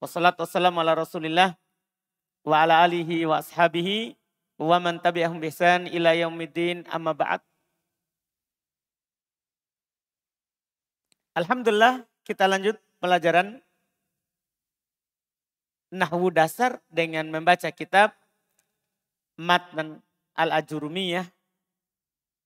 [0.00, 1.60] Wassalatu wassalamu ala rasulillah
[2.40, 4.16] wa ala alihi wa ashabihi
[4.56, 7.44] wa man tabi'ahum bihsan ila yaumiddin amma ba'd.
[11.36, 13.60] Alhamdulillah kita lanjut pelajaran
[15.92, 18.16] Nahwu dasar dengan membaca kitab
[19.36, 20.00] Matnan
[20.32, 21.28] Al-Ajurumiyah,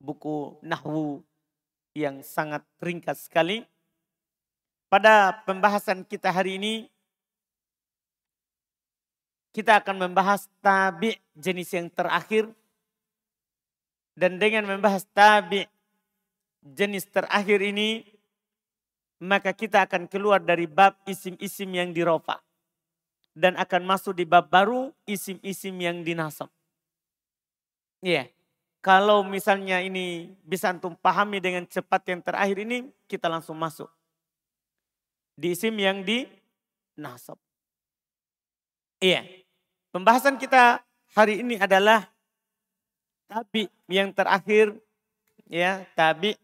[0.03, 1.23] buku Nahwu
[1.95, 3.63] yang sangat ringkas sekali.
[4.91, 6.94] Pada pembahasan kita hari ini,
[9.55, 12.51] kita akan membahas tabi jenis yang terakhir.
[14.19, 15.63] Dan dengan membahas tabi
[16.63, 18.03] jenis terakhir ini,
[19.23, 22.43] maka kita akan keluar dari bab isim-isim yang dirofa
[23.35, 26.51] dan akan masuk di bab baru isim-isim yang dinasab.
[28.03, 28.27] Iya.
[28.27, 28.27] Yeah.
[28.85, 33.89] Kalau misalnya ini bisa antum pahami dengan cepat yang terakhir ini, kita langsung masuk.
[35.35, 36.29] Di isim yang di
[37.01, 37.41] nasab.
[39.01, 39.44] Iya.
[39.95, 40.83] Pembahasan kita
[41.15, 42.11] hari ini adalah
[43.31, 44.75] tabi yang terakhir
[45.47, 46.35] ya, tabi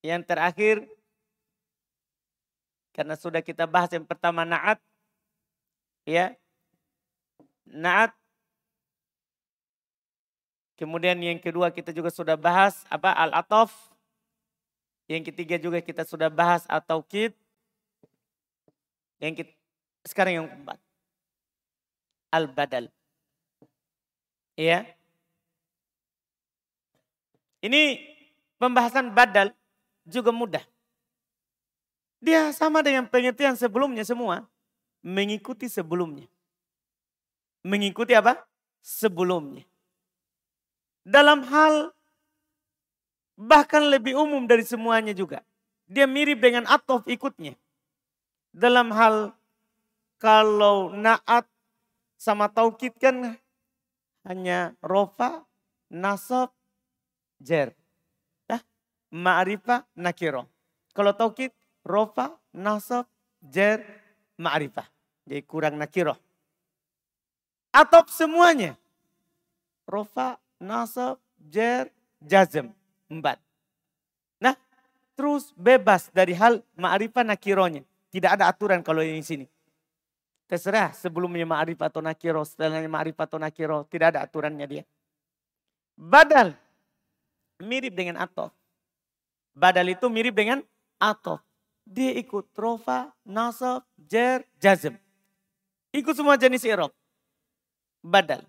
[0.00, 0.88] yang terakhir.
[2.96, 4.80] Karena sudah kita bahas yang pertama naat
[6.08, 6.32] ya.
[7.68, 8.16] Naat.
[10.80, 13.92] Kemudian yang kedua kita juga sudah bahas apa al atof
[15.12, 17.36] yang ketiga juga kita sudah bahas atau kit
[19.20, 19.52] yang kita,
[20.08, 20.85] sekarang yang keempat
[22.36, 22.92] al badal
[24.60, 24.84] ya
[27.64, 28.04] ini
[28.60, 29.56] pembahasan badal
[30.04, 30.64] juga mudah
[32.20, 34.44] dia sama dengan pengertian sebelumnya semua
[35.06, 36.26] mengikuti sebelumnya.
[37.62, 38.42] Mengikuti apa?
[38.82, 39.62] Sebelumnya.
[41.06, 41.94] Dalam hal
[43.38, 45.46] bahkan lebih umum dari semuanya juga.
[45.86, 47.54] Dia mirip dengan atof ikutnya.
[48.50, 49.30] Dalam hal
[50.18, 51.46] kalau naat
[52.26, 53.38] sama taukid kan
[54.26, 55.46] hanya rofa,
[55.86, 56.50] nasab,
[57.38, 57.70] jer.
[58.50, 58.58] Ya?
[59.14, 60.50] Ma'rifah, nakiro.
[60.90, 61.54] Kalau taukid,
[61.86, 63.06] rofa, nasab,
[63.38, 63.86] jer,
[64.34, 64.90] ma'rifah.
[65.22, 66.18] Jadi kurang nakiroh.
[67.70, 68.74] Atop semuanya.
[69.86, 72.74] Rofa, nasab, jer, jazm.
[73.06, 73.38] Empat.
[74.42, 74.58] Nah
[75.14, 77.86] terus bebas dari hal ma'rifah nakirohnya.
[78.10, 79.46] Tidak ada aturan kalau ini sini.
[80.46, 83.82] Terserah sebelumnya ma'rifah atau nakiro, setelahnya ma'rifah atau nakiro.
[83.90, 84.84] Tidak ada aturannya dia.
[85.98, 86.54] Badal.
[87.58, 88.54] Mirip dengan atof.
[89.56, 90.62] Badal itu mirip dengan
[91.02, 91.42] atof.
[91.82, 94.94] Dia ikut rofa, nasab, jer, jazm.
[95.90, 96.94] Ikut semua jenis irob.
[98.04, 98.44] Badal.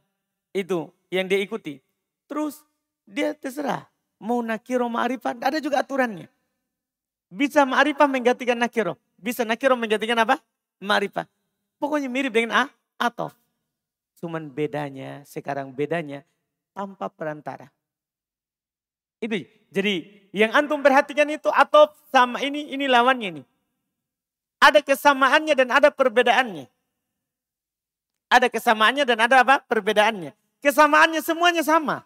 [0.53, 1.81] Itu yang dia ikuti.
[2.27, 2.61] Terus
[3.07, 3.87] dia terserah.
[4.17, 6.27] Mau nakiro ma'rifah, ada juga aturannya.
[7.29, 8.97] Bisa ma'rifah menggantikan nakiro.
[9.17, 10.41] Bisa nakiro menggantikan apa?
[10.81, 11.29] Ma'rifah.
[11.77, 12.63] Pokoknya mirip dengan a,
[12.97, 13.33] atof.
[14.17, 16.25] Cuman bedanya, sekarang bedanya
[16.73, 17.69] tanpa perantara.
[19.21, 19.45] Itu.
[19.67, 23.43] Jadi yang antum perhatikan itu atof sama ini, ini lawannya ini.
[24.57, 26.65] Ada kesamaannya dan ada perbedaannya.
[28.27, 29.61] Ada kesamaannya dan ada apa?
[29.63, 30.33] Perbedaannya.
[30.59, 32.03] Kesamaannya semuanya sama.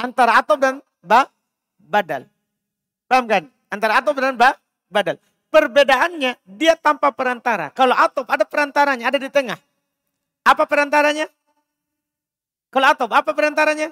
[0.00, 1.28] Antara atop dan ba,
[1.76, 2.24] badal.
[3.04, 3.42] Paham kan?
[3.68, 4.56] Antara atop dan ba,
[4.88, 5.20] badal.
[5.50, 7.74] Perbedaannya dia tanpa perantara.
[7.74, 9.58] Kalau atop ada perantaranya, ada di tengah.
[10.46, 11.26] Apa perantaranya?
[12.70, 13.90] Kalau atop, apa perantaranya?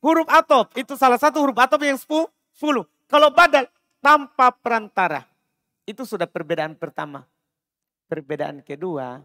[0.00, 2.88] Huruf atop, itu salah satu huruf atop yang sepuluh.
[3.04, 3.68] Kalau badal,
[4.00, 5.28] tanpa perantara.
[5.84, 7.28] Itu sudah perbedaan pertama.
[8.08, 9.20] Perbedaan kedua,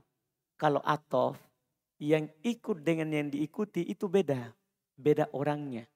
[0.60, 1.40] kalau atof
[2.00, 4.52] yang ikut dengan yang diikuti itu beda.
[5.00, 5.88] Beda orangnya.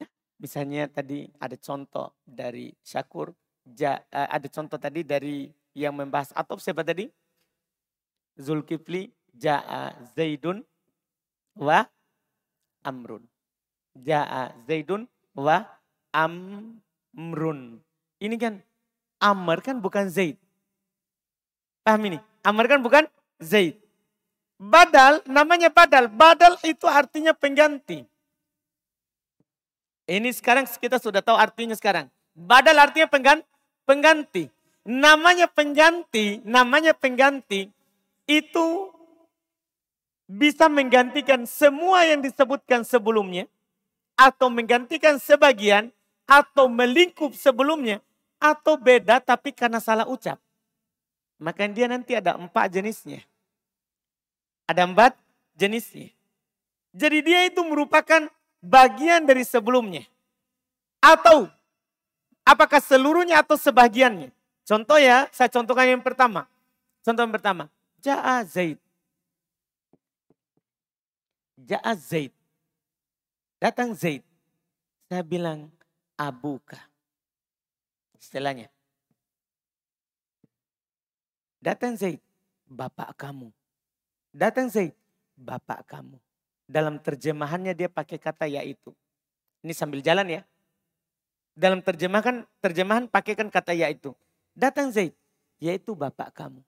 [0.00, 0.08] Ya,
[0.40, 3.36] misalnya tadi ada contoh dari Syakur.
[3.74, 7.10] Ja, eh, ada contoh tadi dari yang membahas atof siapa tadi?
[8.38, 10.62] Zulkifli ja'a Zaidun
[11.58, 11.82] wa
[12.86, 13.26] Amrun.
[13.98, 15.66] Ja'a Zaidun wa
[16.14, 17.82] Amrun.
[18.22, 18.62] Ini kan
[19.18, 20.36] Amr kan bukan Zaid.
[21.82, 22.18] Paham ini?
[22.44, 23.04] Amr kan bukan
[23.42, 23.80] Zaid.
[24.56, 26.08] Badal, namanya badal.
[26.08, 28.08] Badal itu artinya pengganti.
[30.06, 32.08] Ini sekarang kita sudah tahu artinya sekarang.
[32.32, 33.44] Badal artinya pengganti.
[33.86, 34.50] Pengganti.
[34.86, 37.70] Namanya pengganti, namanya pengganti
[38.26, 38.66] itu
[40.26, 43.46] bisa menggantikan semua yang disebutkan sebelumnya
[44.18, 45.90] atau menggantikan sebagian
[46.26, 48.02] atau melingkup sebelumnya
[48.42, 50.38] atau beda tapi karena salah ucap.
[51.38, 53.22] Maka dia nanti ada empat jenisnya.
[54.66, 55.14] Ada empat
[55.54, 56.10] jenisnya.
[56.96, 58.26] Jadi dia itu merupakan
[58.64, 60.02] bagian dari sebelumnya.
[60.98, 61.46] Atau
[62.46, 64.30] apakah seluruhnya atau sebagiannya.
[64.62, 66.46] Contoh ya, saya contohkan yang pertama.
[67.02, 67.66] Contoh yang pertama.
[67.98, 68.78] Ja'a Zaid.
[71.58, 72.30] Ja'a Zaid.
[73.58, 74.22] Datang Zaid.
[75.10, 75.70] Saya bilang
[76.14, 76.78] abuka.
[78.18, 78.70] Istilahnya.
[81.62, 82.22] Datang Zaid,
[82.66, 83.50] bapak kamu.
[84.30, 84.94] Datang Zaid,
[85.34, 86.18] bapak kamu.
[86.66, 88.90] Dalam terjemahannya dia pakai kata yaitu.
[89.62, 90.42] Ini sambil jalan ya.
[91.56, 94.12] Dalam terjemahan terjemahan pakaikan kata yaitu.
[94.52, 95.16] Datang Zaid,
[95.56, 96.60] yaitu bapak kamu.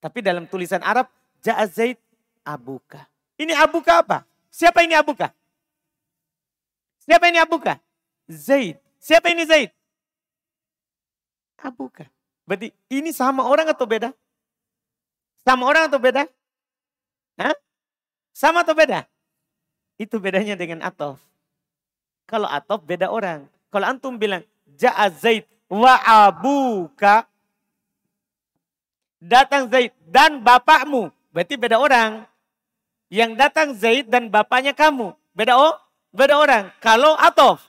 [0.00, 1.08] Tapi dalam tulisan Arab,
[1.40, 1.96] Ja'a Zaid
[2.44, 3.08] abuka.
[3.40, 4.28] Ini abuka apa?
[4.52, 5.32] Siapa ini abuka?
[7.00, 7.80] Siapa ini abuka?
[8.28, 8.76] Zaid.
[9.00, 9.72] Siapa ini Zaid?
[11.56, 12.04] Abuka.
[12.44, 14.12] Berarti ini sama orang atau beda?
[15.40, 16.28] Sama orang atau beda?
[17.40, 17.56] Hah?
[18.36, 19.08] Sama atau beda?
[19.96, 21.20] Itu bedanya dengan Atof.
[22.28, 23.48] Kalau Atof beda orang.
[23.70, 24.42] Kalau antum bilang
[24.74, 27.24] Ja'a Zaid wa abuka.
[29.22, 31.14] Datang Zaid dan bapakmu.
[31.30, 32.26] Berarti beda orang.
[33.06, 35.14] Yang datang Zaid dan bapaknya kamu.
[35.30, 35.78] Beda oh?
[36.10, 36.74] Beda orang.
[36.82, 37.62] Kalau Atof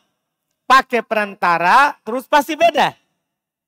[0.65, 2.97] pakai perantara terus pasti beda.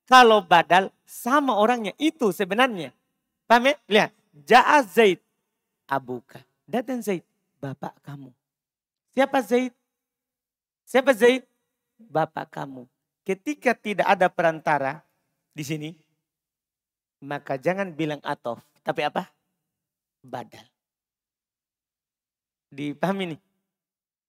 [0.09, 1.94] Kalau badal sama orangnya.
[2.01, 2.89] Itu sebenarnya.
[3.45, 3.75] Paham ya?
[3.85, 4.12] Lihat.
[4.33, 5.21] Ja'a Zaid
[5.85, 6.41] abuka.
[6.65, 7.21] Datang Zaid.
[7.62, 8.33] Bapak kamu.
[9.13, 9.71] Siapa Zaid?
[10.89, 11.45] Siapa Zaid?
[12.10, 12.88] Bapak kamu.
[13.24, 15.04] Ketika tidak ada perantara
[15.56, 15.90] di sini,
[17.24, 18.60] maka jangan bilang atof.
[18.84, 19.32] Tapi apa?
[20.24, 20.68] Badal.
[22.74, 23.42] Dipahami nih?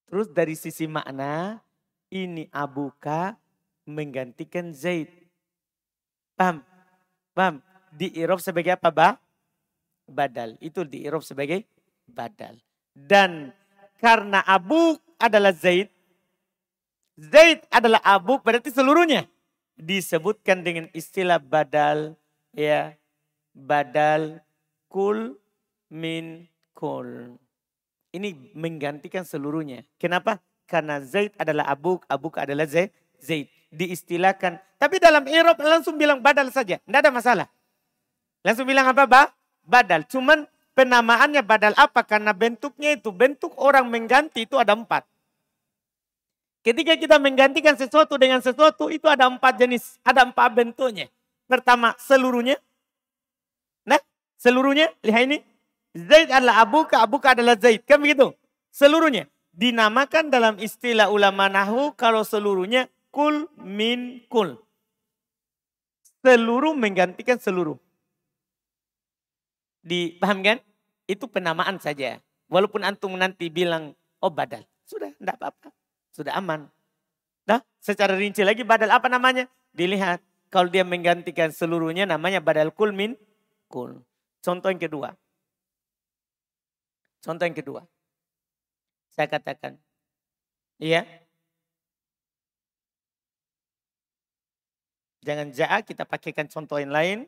[0.07, 1.59] Terus dari sisi makna,
[2.13, 3.35] ini abuka
[3.89, 5.11] menggantikan Zaid.
[6.39, 6.63] Paham?
[7.35, 7.59] Paham?
[7.95, 9.15] Di Irob sebagai apa, Bah?
[10.07, 10.59] Badal.
[10.61, 11.67] Itu di Irob sebagai
[12.07, 12.59] badal.
[12.95, 13.51] Dan
[13.99, 15.91] karena Abu adalah Zaid,
[17.15, 19.31] Zaid adalah Abu berarti seluruhnya
[19.79, 22.19] disebutkan dengan istilah badal
[22.55, 22.99] ya
[23.55, 24.43] badal
[24.91, 25.39] kul
[25.91, 27.39] min kul.
[28.15, 29.83] Ini menggantikan seluruhnya.
[29.99, 30.39] Kenapa?
[30.71, 32.95] Karena Zaid adalah Abu, Abu adalah Zaid.
[33.19, 34.59] Zaid diistilahkan.
[34.79, 36.79] Tapi dalam Eropa langsung bilang badal saja.
[36.79, 37.47] Tidak ada masalah.
[38.47, 39.23] Langsung bilang apa, Ba?
[39.67, 40.07] Badal.
[40.07, 40.47] Cuman
[40.79, 42.07] penamaannya badal apa?
[42.07, 45.03] Karena bentuknya itu, bentuk orang mengganti itu ada empat.
[46.65, 51.13] Ketika kita menggantikan sesuatu dengan sesuatu itu ada empat jenis, ada empat bentuknya.
[51.45, 52.57] Pertama seluruhnya.
[53.85, 54.01] Nah
[54.41, 55.39] seluruhnya, lihat ini.
[55.95, 57.85] Zaid adalah abuka, abuka adalah Zaid.
[57.85, 58.33] Kan begitu?
[58.73, 59.29] Seluruhnya.
[59.55, 64.59] Dinamakan dalam istilah ulama nahu kalau seluruhnya kul min kul.
[66.25, 67.79] Seluruh menggantikan seluruh.
[69.85, 70.59] Dipaham kan?
[71.05, 72.19] Itu penamaan saja.
[72.49, 74.65] Walaupun antum nanti bilang, oh badal.
[74.89, 75.84] Sudah, tidak apa-apa.
[76.15, 76.71] Sudah aman.
[77.45, 79.51] Nah, secara rinci lagi badal apa namanya?
[79.75, 80.23] Dilihat.
[80.55, 83.19] Kalau dia menggantikan seluruhnya namanya badal kul min
[83.67, 83.99] kul.
[84.39, 85.19] Contoh yang kedua.
[87.19, 87.83] Contoh yang kedua.
[89.11, 89.75] Saya katakan.
[90.79, 91.03] Iya.
[95.27, 97.19] Jangan ja'a kita pakaikan contoh yang lain.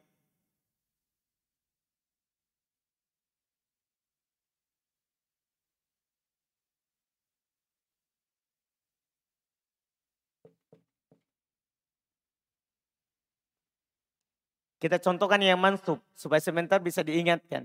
[14.77, 17.65] Kita contohkan yang mansub supaya sebentar bisa diingatkan.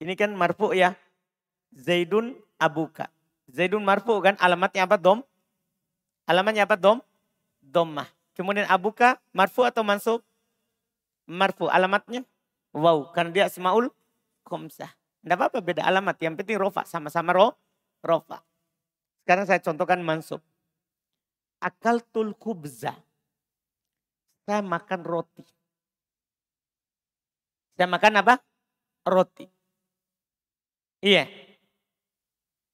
[0.00, 0.96] Ini kan marfu ya.
[1.76, 3.12] Zaidun abuka.
[3.52, 5.20] Zaidun marfu kan alamatnya apa dom?
[6.24, 7.04] Alamatnya apa dom?
[7.60, 8.08] Dommah.
[8.32, 10.24] Kemudian abuka marfu atau mansub?
[11.28, 11.68] Marfu.
[11.68, 12.24] Alamatnya?
[12.72, 13.12] Wow.
[13.12, 13.92] Karena dia asmaul
[14.40, 14.88] komsah.
[15.20, 16.16] Tidak apa-apa beda alamat.
[16.24, 16.88] Yang penting rofa.
[16.88, 17.52] Sama-sama ro,
[18.00, 18.40] rofa.
[19.22, 20.40] Sekarang saya contohkan mansub.
[21.60, 22.96] Akal tul kubza.
[24.48, 25.59] Saya makan roti.
[27.80, 28.36] Saya makan apa?
[29.08, 29.48] Roti.
[31.00, 31.24] Iya.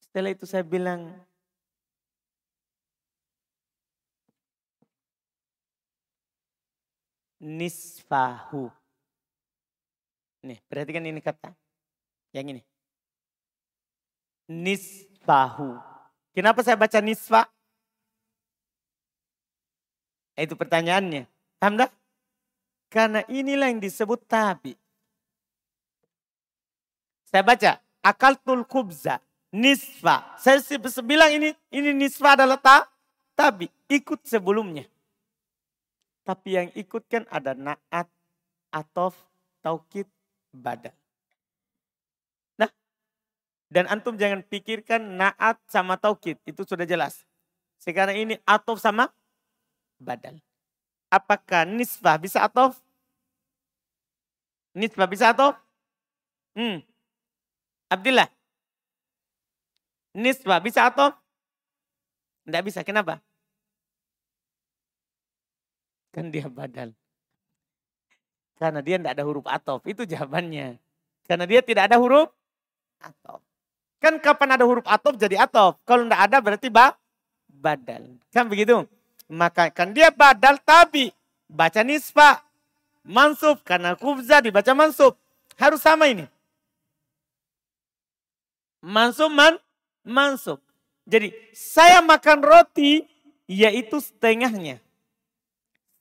[0.02, 1.14] Setelah itu saya bilang,
[7.38, 8.66] nisfahu.
[10.42, 11.54] Nih, perhatikan ini kata.
[12.34, 12.62] Yang ini.
[14.50, 15.78] Nisfahu.
[16.34, 17.46] Kenapa saya baca nisfa?
[20.34, 21.30] Itu pertanyaannya.
[21.62, 21.94] Paham dah?
[22.90, 24.74] Karena inilah yang disebut tabi.
[27.26, 29.18] Saya baca, akaltul kubza,
[29.50, 30.38] nisfa.
[30.38, 30.62] Saya
[31.02, 32.86] bilang ini ini nisfa adalah ta,
[33.34, 34.86] tapi ikut sebelumnya.
[36.26, 38.06] Tapi yang ikutkan ada naat,
[38.74, 39.14] atof,
[39.62, 40.06] taukid,
[40.50, 40.94] badal.
[42.58, 42.70] Nah,
[43.70, 47.22] dan antum jangan pikirkan naat sama taukid, itu sudah jelas.
[47.78, 49.10] Sekarang ini atof sama
[49.98, 50.38] badal.
[51.10, 52.74] Apakah nisfa bisa atof?
[54.76, 55.56] Nisbah bisa atau?
[56.52, 56.84] Hmm.
[57.86, 58.28] Abdillah.
[60.16, 61.12] Nisbah bisa atau?
[62.46, 62.80] Tidak bisa.
[62.82, 63.20] Kenapa?
[66.10, 66.96] Kan dia badal.
[68.56, 69.84] Karena dia tidak ada huruf atof.
[69.84, 70.80] Itu jawabannya.
[71.28, 72.32] Karena dia tidak ada huruf
[73.04, 73.44] atof.
[74.00, 75.76] Kan kapan ada huruf atof jadi atof.
[75.84, 76.96] Kalau tidak ada berarti ba,
[77.52, 78.16] badal.
[78.32, 78.88] Kan begitu?
[79.28, 81.12] Maka kan dia badal tapi
[81.50, 82.40] baca nisbah.
[83.06, 85.14] Mansub karena kubza dibaca mansub.
[85.60, 86.26] Harus sama ini.
[88.86, 89.58] Mansub man,
[90.06, 90.62] mansub.
[91.10, 93.02] Jadi saya makan roti
[93.50, 94.78] yaitu setengahnya.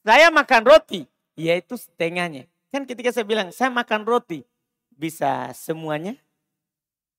[0.05, 2.45] Saya makan roti yaitu setengahnya.
[2.69, 4.45] Kan ketika saya bilang saya makan roti
[4.93, 6.13] bisa semuanya,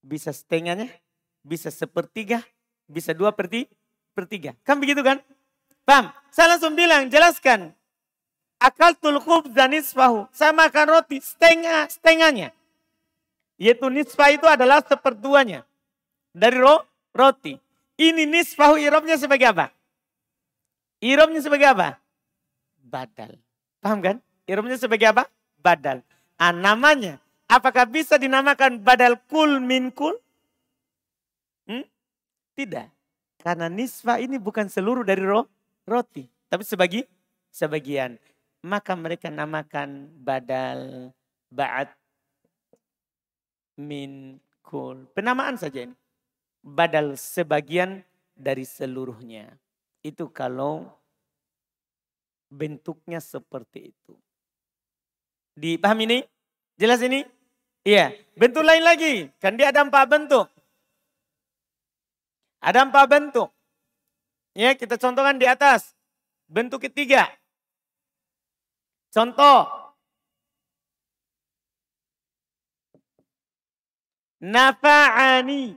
[0.06, 0.86] bisa setengahnya,
[1.42, 2.46] bisa sepertiga,
[2.86, 3.66] bisa dua perti,
[4.14, 4.54] pertiga.
[4.62, 5.18] Kan begitu kan?
[5.82, 6.14] Paham?
[6.30, 7.74] Saya langsung bilang, jelaskan.
[8.58, 10.26] Akal tulkub dan nisfahu.
[10.34, 12.50] Saya makan roti setengah, setengahnya.
[13.56, 15.64] Yaitu nisfah itu adalah seperduanya.
[16.36, 16.84] Dari ro,
[17.16, 17.56] roti.
[17.96, 19.72] Ini nisfahu irobnya sebagai apa?
[21.00, 21.96] Irobnya sebagai apa?
[22.84, 23.40] Badal.
[23.80, 24.16] Paham kan?
[24.44, 25.24] Irobnya sebagai apa?
[25.64, 26.04] Badal.
[26.36, 27.16] Ah, namanya.
[27.48, 30.12] Apakah bisa dinamakan badal kul min kul?
[31.64, 31.88] Hmm?
[32.52, 32.86] Tidak.
[33.40, 35.48] Karena nisfa ini bukan seluruh dari ro,
[35.88, 36.28] roti.
[36.52, 37.00] Tapi sebagi,
[37.48, 38.20] sebagian.
[38.60, 41.10] Maka mereka namakan badal
[41.48, 41.88] ba'at
[43.76, 45.06] min kul.
[45.12, 45.94] Penamaan saja ini.
[46.66, 48.02] Badal sebagian
[48.34, 49.54] dari seluruhnya.
[50.02, 50.90] Itu kalau
[52.50, 54.14] bentuknya seperti itu.
[55.56, 56.18] Dipahami ini?
[56.76, 57.24] Jelas ini?
[57.86, 58.12] Iya.
[58.34, 59.30] Bentuk lain lagi.
[59.38, 60.50] Kan dia ada empat bentuk.
[62.60, 63.48] Ada empat bentuk.
[64.56, 65.94] Ya, kita contohkan di atas.
[66.50, 67.30] Bentuk ketiga.
[69.14, 69.85] Contoh.
[74.46, 75.74] Nafa'ani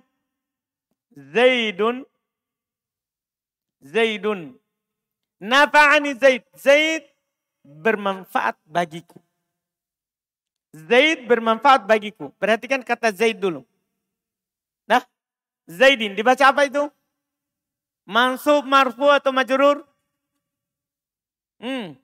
[1.18, 2.06] Zaidun
[3.82, 4.54] Zaidun
[5.42, 7.10] Nafa'ani Zaid Zaid
[7.66, 9.18] bermanfaat bagiku.
[10.70, 12.30] Zaid bermanfaat bagiku.
[12.38, 13.66] Perhatikan kata Zaid dulu.
[14.86, 15.02] Nah,
[15.66, 16.86] Zaidin dibaca apa itu?
[18.06, 19.82] Mansub, marfu atau majrur?
[21.58, 21.98] Hmm.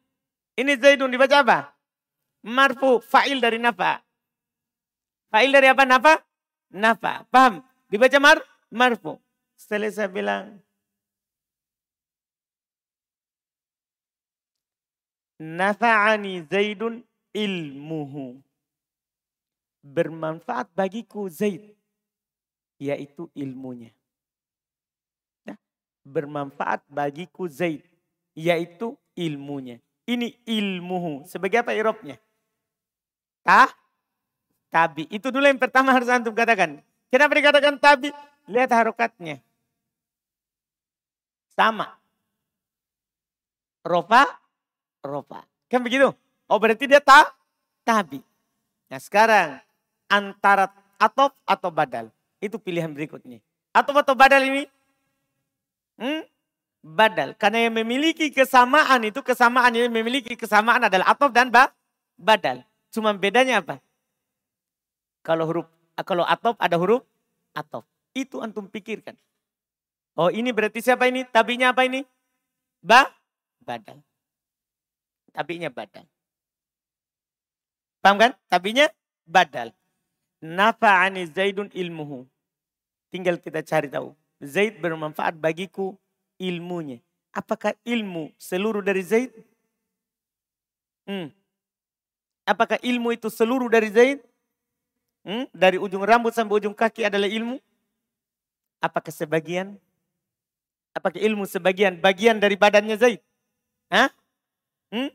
[0.57, 1.59] Ini Zaidun dibaca apa?
[2.45, 4.01] Marfu, fa'il dari nafa.
[5.29, 5.83] Fa'il dari apa?
[5.85, 6.24] Nafa?
[6.75, 7.23] Nafa.
[7.31, 7.63] Paham?
[7.87, 9.15] Dibaca mar, marfu.
[9.55, 10.59] Setelah saya bilang,
[15.39, 17.03] Nafa'ani Zaidun
[17.35, 18.39] ilmuhu.
[19.83, 21.75] Bermanfaat bagiku Zaid.
[22.79, 23.91] Yaitu ilmunya.
[25.43, 25.59] Nah,
[26.03, 27.83] bermanfaat bagiku Zaid.
[28.35, 29.79] Yaitu ilmunya.
[30.07, 31.27] Ini ilmuhu.
[31.27, 32.15] Sebagai apa irobnya?
[33.43, 33.71] Tah?
[34.75, 35.07] Tabi.
[35.07, 36.83] Itu dulu yang pertama harus antum katakan.
[37.07, 38.11] Kenapa dikatakan tabi?
[38.51, 39.39] Lihat harokatnya.
[41.55, 41.95] Sama.
[43.87, 44.27] Rofa,
[44.99, 45.47] rofa.
[45.71, 46.11] Kan begitu?
[46.51, 47.31] Oh berarti dia tak
[47.87, 48.19] tabi.
[48.91, 49.63] Nah sekarang
[50.11, 50.67] antara
[50.99, 52.11] atop atau badal.
[52.43, 53.39] Itu pilihan berikutnya.
[53.71, 54.67] Atop atau badal ini?
[55.95, 56.27] Hmm?
[56.83, 57.33] Badal.
[57.39, 61.71] Karena yang memiliki kesamaan itu kesamaan yang memiliki kesamaan adalah atop dan ba
[62.19, 62.61] badal.
[62.91, 63.79] Cuma bedanya apa?
[65.25, 65.65] Kalau huruf
[66.05, 67.01] kalau atop ada huruf
[67.57, 67.81] atop.
[68.13, 69.17] Itu antum pikirkan.
[70.15, 71.25] Oh ini berarti siapa ini?
[71.25, 72.05] Tabinya apa ini?
[72.79, 73.09] Ba?
[73.65, 73.99] Badal.
[75.33, 76.05] Tabinya badal.
[77.99, 78.31] Paham kan?
[78.45, 78.85] Tabinya
[79.25, 79.73] badal.
[80.45, 82.29] Nafa'ani Zaidun ilmuhu.
[83.09, 84.13] Tinggal kita cari tahu.
[84.39, 85.97] Zaid bermanfaat bagiku
[86.37, 87.01] ilmunya.
[87.33, 89.33] Apakah ilmu seluruh dari Zaid?
[91.09, 91.33] Hmm.
[92.45, 94.21] Apakah ilmu itu seluruh dari Zaid?
[95.25, 95.49] Hmm?
[95.49, 97.57] Dari ujung rambut sampai ujung kaki adalah ilmu?
[98.77, 99.73] Apakah sebagian?
[100.93, 101.97] Apakah ilmu sebagian?
[101.97, 103.19] Bagian dari badannya Zaid?
[103.89, 104.13] Hah?
[104.93, 105.09] Hmm?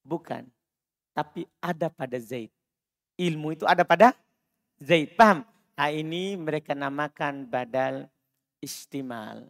[0.00, 0.48] Bukan.
[1.12, 2.48] Tapi ada pada Zaid.
[3.20, 4.16] Ilmu itu ada pada
[4.80, 5.12] Zaid.
[5.12, 5.44] Paham?
[5.76, 8.08] Nah ini mereka namakan badal
[8.64, 9.44] istimal.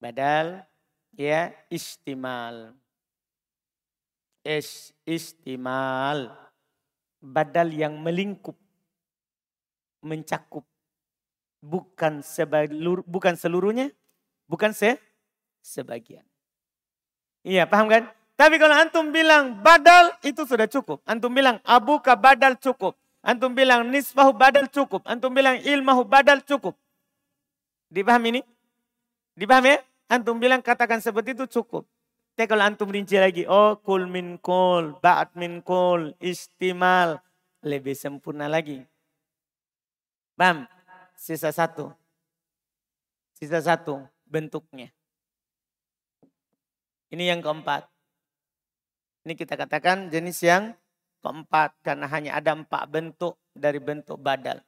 [0.00, 0.64] Badal
[1.12, 2.72] ya istimal.
[4.42, 6.41] Es istimal
[7.22, 8.58] badal yang melingkup,
[10.02, 10.66] mencakup.
[11.62, 13.94] Bukan sebalur, bukan seluruhnya,
[14.50, 14.98] bukan se
[15.62, 16.26] sebagian.
[17.46, 18.10] Iya, paham kan?
[18.34, 20.98] Tapi kalau antum bilang badal itu sudah cukup.
[21.06, 22.98] Antum bilang abuka badal cukup.
[23.22, 25.06] Antum bilang nisfahu badal cukup.
[25.06, 26.74] Antum bilang ilmahu badal cukup.
[27.86, 28.42] Dipahami ini?
[29.38, 29.78] Dipahami ya?
[30.10, 31.86] Antum bilang katakan seperti itu cukup.
[32.32, 37.20] Tapi kalau antum rinci lagi, oh kul min kul, ba'at min kul, istimal.
[37.62, 38.82] Lebih sempurna lagi.
[40.34, 40.66] Bam,
[41.14, 41.94] sisa satu.
[43.38, 44.90] Sisa satu bentuknya.
[47.12, 47.86] Ini yang keempat.
[49.22, 50.74] Ini kita katakan jenis yang
[51.22, 54.58] keempat karena hanya ada empat bentuk dari bentuk badal.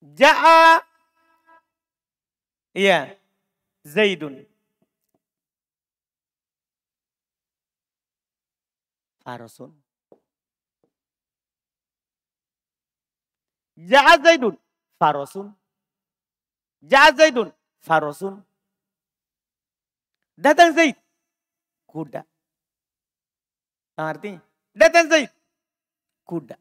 [0.00, 0.80] Ja'a
[2.72, 3.21] Iya.
[3.86, 4.46] Zaidun.
[9.24, 9.82] Farosun.
[13.76, 14.58] Ja'a Zaidun.
[14.98, 15.54] Farosun.
[16.82, 17.52] Ja'a Zaidun.
[17.80, 18.44] Farosun.
[20.38, 20.96] Datang Zaid.
[21.86, 22.24] Kuda.
[23.94, 24.40] Apa artinya?
[24.74, 25.30] Datang Zaid.
[26.26, 26.56] Kuda.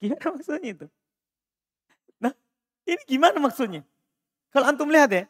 [0.00, 0.86] Gimana maksudnya itu?
[2.16, 2.32] Nah,
[2.88, 3.84] ini gimana maksudnya?
[4.48, 5.24] Kalau antum lihat ya,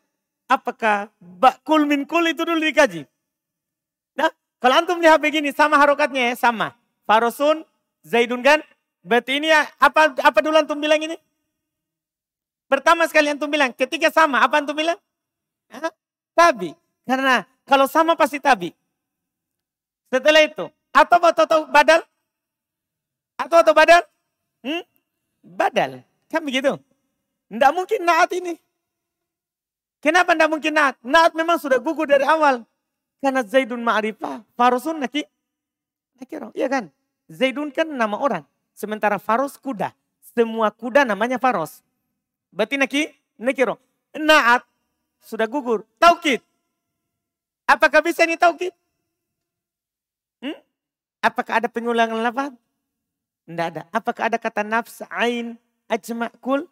[0.51, 1.07] apakah
[1.63, 3.07] kul min kul itu dulu dikaji?
[4.19, 6.75] Nah, kalau antum lihat begini sama harokatnya ya, sama.
[7.07, 7.63] Farosun,
[8.03, 8.59] Zaidun kan?
[9.07, 11.15] Berarti ini ya, apa apa dulu antum bilang ini?
[12.67, 14.99] Pertama sekali antum bilang, ketika sama, apa antum bilang?
[15.71, 15.95] Hah?
[16.35, 16.75] Tabi.
[17.07, 18.75] Karena kalau sama pasti tabi.
[20.11, 22.03] Setelah itu, atau atau, atau badal?
[23.39, 24.03] Atau atau badal?
[24.67, 24.83] Hmm?
[25.41, 26.03] Badal.
[26.27, 26.75] Kan begitu?
[27.51, 28.59] Tidak mungkin naat ini.
[30.01, 30.97] Kenapa tidak mungkin naat?
[31.05, 32.65] Naat memang sudah gugur dari awal.
[33.21, 35.29] Karena Zaidun ma'rifah, Farusun naki.
[36.17, 36.89] Nakiro, iya kan?
[37.29, 38.45] Zaidun kan nama orang.
[38.73, 39.93] Sementara Faros kuda.
[40.33, 41.85] Semua kuda namanya Faros.
[42.49, 43.03] Berarti naki,
[43.37, 43.77] nakiro.
[44.17, 44.65] Naat
[45.21, 45.85] sudah gugur.
[46.01, 46.41] Taukid.
[47.69, 48.73] Apakah bisa ini taukid?
[50.41, 50.57] Hmm?
[51.21, 52.57] Apakah ada pengulangan lafaz?
[53.45, 53.83] Tidak ada.
[53.93, 56.67] Apakah ada kata nafs, ain, ajma, kul?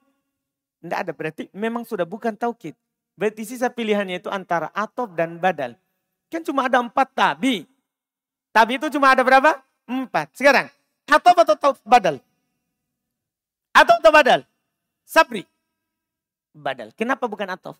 [0.80, 1.12] Tidak ada.
[1.12, 2.74] Berarti memang sudah bukan taukid.
[3.18, 5.74] Berarti sisa pilihannya itu antara atob dan badal.
[6.30, 7.66] Kan cuma ada empat tabi.
[8.54, 9.58] Tabi itu cuma ada berapa?
[9.90, 10.38] Empat.
[10.38, 10.70] Sekarang,
[11.10, 12.22] atob atau badal?
[13.74, 14.40] Atob atau badal?
[15.02, 15.42] Sapri.
[16.54, 16.94] Badal.
[16.94, 17.74] Kenapa bukan atob?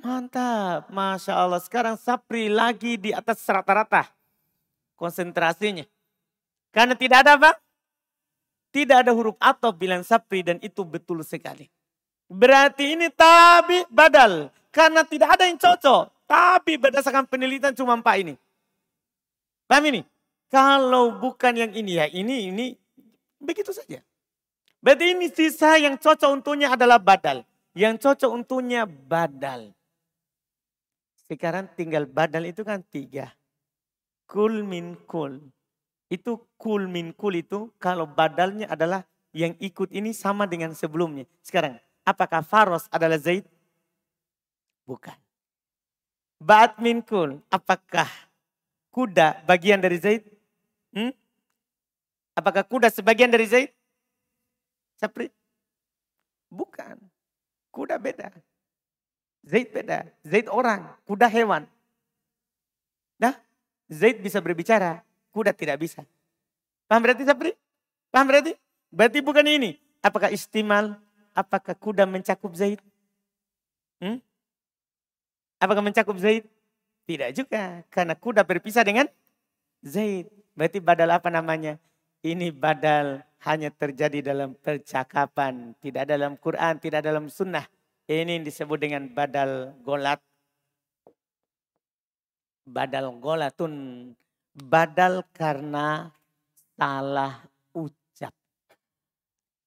[0.00, 1.60] Mantap, Masya Allah.
[1.60, 4.08] Sekarang Sapri lagi di atas rata-rata
[4.96, 5.84] konsentrasinya.
[6.72, 7.50] Karena tidak ada apa?
[8.72, 11.68] Tidak ada huruf atau bilang Sapri dan itu betul sekali.
[12.28, 14.48] Berarti ini tabi badal.
[14.74, 16.10] Karena tidak ada yang cocok.
[16.24, 18.34] Tapi berdasarkan penelitian cuma empat ini.
[19.68, 20.02] Paham ini?
[20.50, 22.66] Kalau bukan yang ini ya ini, ini
[23.38, 24.00] begitu saja.
[24.84, 27.46] Berarti ini sisa yang cocok untuknya adalah badal.
[27.72, 29.72] Yang cocok untuknya badal.
[31.24, 33.32] Sekarang tinggal badal itu kan tiga.
[34.28, 35.40] Kul min kul.
[36.12, 41.24] Itu kul min kul itu kalau badalnya adalah yang ikut ini sama dengan sebelumnya.
[41.42, 43.48] Sekarang apakah Faros adalah Zaid?
[44.84, 45.16] Bukan.
[46.38, 47.40] Ba'at min kul.
[47.48, 48.06] Apakah
[48.92, 50.22] kuda bagian dari Zaid?
[50.92, 51.10] Hmm?
[52.36, 53.72] Apakah kuda sebagian dari Zaid?
[55.00, 55.32] Sapri?
[56.52, 57.00] Bukan.
[57.72, 58.30] Kuda beda.
[59.44, 60.08] Zaid beda.
[60.22, 61.64] Zaid orang, kuda hewan.
[63.20, 63.34] Nah,
[63.88, 66.04] Zaid bisa berbicara, kuda tidak bisa.
[66.88, 67.52] Paham berarti Sapri?
[68.12, 68.52] Paham berarti?
[68.94, 69.76] Berarti bukan ini.
[70.04, 70.96] Apakah istimal?
[71.34, 72.78] Apakah kuda mencakup Zaid?
[73.98, 74.22] Hmm?
[75.58, 76.46] Apakah mencakup Zaid?
[77.10, 77.82] Tidak juga.
[77.90, 79.10] Karena kuda berpisah dengan
[79.82, 80.30] Zaid.
[80.54, 81.82] Berarti badal apa namanya?
[82.22, 85.74] Ini badal hanya terjadi dalam percakapan.
[85.82, 87.66] Tidak dalam Quran, tidak dalam sunnah.
[88.06, 90.22] Ini disebut dengan badal golat.
[92.64, 93.74] Badal golatun.
[94.54, 96.14] Badal karena
[96.78, 97.42] salah.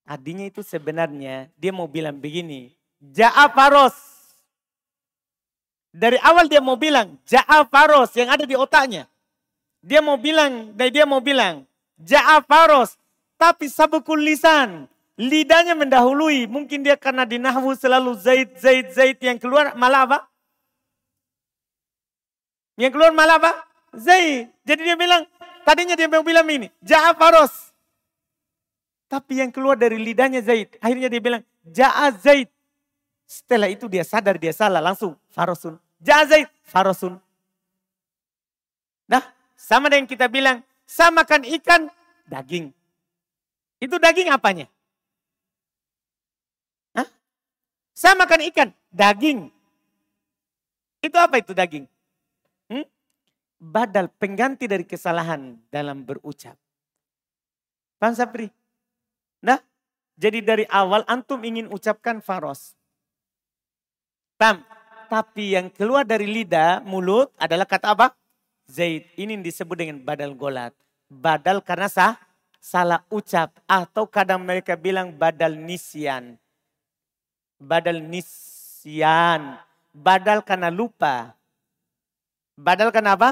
[0.07, 2.71] Tadinya itu sebenarnya dia mau bilang begini.
[3.03, 3.91] Ja'afaros.
[5.91, 9.11] Dari awal dia mau bilang Ja'afaros yang ada di otaknya.
[9.83, 11.67] Dia mau bilang, dia mau bilang
[11.99, 12.95] Ja'afaros.
[13.35, 16.45] Tapi sabukul lisan Lidahnya mendahului.
[16.45, 19.17] Mungkin dia karena di nahwu selalu zaid, zaid, zaid.
[19.17, 20.19] Yang keluar malah apa?
[22.77, 23.51] Yang keluar malah apa?
[23.97, 24.53] Zaid.
[24.61, 25.25] Jadi dia bilang,
[25.65, 27.66] tadinya dia mau bilang ini, Ja'afaros.
[29.07, 30.75] Tapi yang keluar dari lidahnya Zaid.
[30.83, 32.51] Akhirnya dia bilang, Ja'a Zaid.
[33.27, 35.79] Setelah itu dia sadar dia salah langsung Farosun.
[36.03, 37.15] Ja'a Zaid, Farosun.
[39.07, 39.23] Nah,
[39.55, 41.87] sama dengan kita bilang, samakan ikan,
[42.27, 42.75] daging.
[43.79, 44.67] Itu daging apanya?
[47.97, 49.49] Saya makan ikan, daging.
[51.01, 51.89] Itu apa itu daging?
[52.69, 52.85] Hmm?
[53.57, 56.53] Badal pengganti dari kesalahan dalam berucap.
[57.97, 58.53] Paham Sapri?
[59.47, 59.63] Nah,
[60.19, 62.75] jadi dari awal antum ingin ucapkan faros.
[64.35, 64.67] Paham?
[65.07, 68.11] Tapi yang keluar dari lidah, mulut adalah kata apa?
[68.67, 69.07] Zaid.
[69.15, 70.75] Ini disebut dengan badal golat.
[71.07, 72.19] Badal karena sah,
[72.59, 73.55] salah ucap.
[73.63, 76.35] Atau kadang mereka bilang badal nisyan.
[77.55, 79.55] Badal nisyan.
[79.95, 81.31] Badal karena lupa.
[82.59, 83.31] Badal karena apa?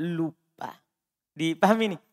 [0.00, 0.72] Lupa.
[1.36, 2.07] Dipahami ini?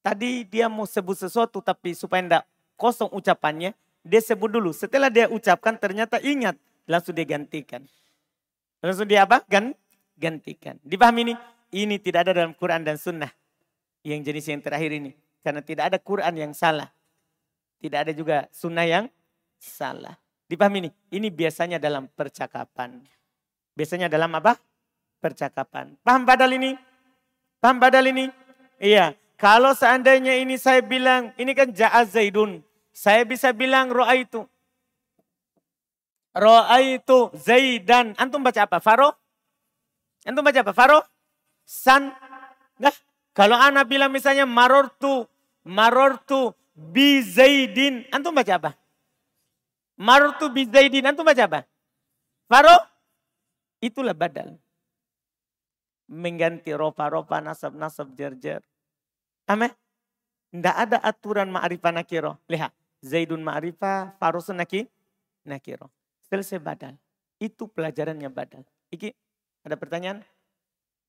[0.00, 2.44] Tadi dia mau sebut sesuatu tapi supaya tidak
[2.80, 3.76] kosong ucapannya.
[4.00, 4.72] Dia sebut dulu.
[4.72, 6.56] Setelah dia ucapkan ternyata ingat.
[6.88, 7.84] Langsung dia gantikan.
[8.80, 9.44] Langsung dia apa?
[9.44, 9.76] Gan,
[10.16, 10.80] gantikan.
[10.80, 11.34] Dipahami ini?
[11.70, 13.28] Ini tidak ada dalam Quran dan Sunnah.
[14.00, 15.12] Yang jenis yang terakhir ini.
[15.44, 16.88] Karena tidak ada Quran yang salah.
[17.76, 19.04] Tidak ada juga Sunnah yang
[19.60, 20.16] salah.
[20.48, 20.90] Dipahami ini?
[21.12, 23.04] Ini biasanya dalam percakapan.
[23.76, 24.56] Biasanya dalam apa?
[25.20, 25.94] Percakapan.
[26.00, 26.72] Paham badal ini?
[27.60, 28.32] Paham badal ini?
[28.80, 29.12] Iya.
[29.40, 32.60] Kalau seandainya ini saya bilang, ini kan ja'az zaidun.
[32.92, 34.44] Saya bisa bilang ro'a itu.
[36.30, 38.14] Ra'aitu Zaidan.
[38.14, 38.78] Antum baca apa?
[38.78, 39.10] Faro?
[40.22, 40.72] Antum baca apa?
[40.76, 41.02] Faro?
[41.66, 42.14] San?
[42.78, 42.94] Nah,
[43.34, 45.26] kalau anak bilang misalnya marortu,
[45.66, 48.06] marortu bi Zaidin.
[48.14, 48.70] Antum baca apa?
[49.98, 51.08] Marortu bi Zaidin.
[51.08, 51.60] Antum baca apa?
[52.46, 52.76] Faro?
[53.82, 54.54] Itulah badal.
[56.10, 58.60] Mengganti ropa-ropa, nasab-nasab, jer-jer.
[59.50, 59.74] Amin?
[60.54, 62.38] Tidak ada aturan ma'rifah nakiro.
[62.46, 62.70] Lihat.
[63.02, 65.90] Zaidun ma'rifah, farosun nakiro.
[66.30, 66.94] Selesai badal.
[67.42, 68.62] Itu pelajarannya badal.
[68.94, 69.10] Iki,
[69.66, 70.22] ada pertanyaan?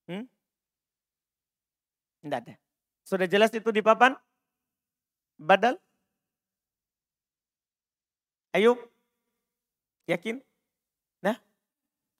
[0.09, 0.25] Hmm?
[2.25, 2.55] Tidak ada.
[3.05, 4.17] Sudah jelas itu di papan?
[5.37, 5.77] Badal?
[8.57, 8.77] Ayo.
[10.09, 10.41] Yakin?
[11.21, 11.37] Nah,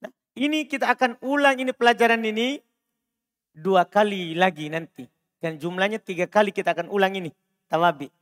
[0.03, 2.61] nah, ini kita akan ulang ini pelajaran ini
[3.51, 5.03] dua kali lagi nanti.
[5.41, 7.33] Dan jumlahnya tiga kali kita akan ulang ini.
[7.65, 8.13] Tawabi.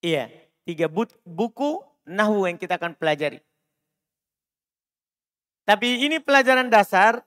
[0.00, 0.32] Iya,
[0.64, 0.88] tiga
[1.28, 3.44] buku nahu yang kita akan pelajari.
[5.68, 7.20] Tapi ini pelajaran dasar,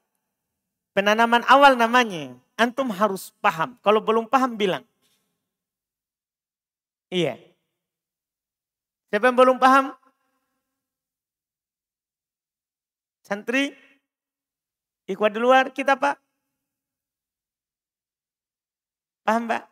[0.98, 2.34] penanaman awal namanya.
[2.58, 3.78] Antum harus paham.
[3.86, 4.84] Kalau belum paham bilang.
[7.14, 7.38] Iya.
[9.14, 9.94] Siapa yang belum paham?
[13.22, 13.78] Santri?
[15.06, 16.23] Ikhwan di luar kita pak?
[19.24, 19.64] Paham pak?